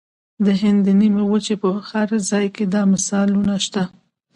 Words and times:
د 0.45 0.47
هند 0.61 0.79
د 0.85 0.89
نیمې 0.99 1.23
وچې 1.27 1.55
په 1.61 1.67
هر 1.89 2.09
ځای 2.29 2.45
کې 2.55 2.63
دا 2.73 2.81
مثالونه 2.93 3.53
شته. 3.65 3.83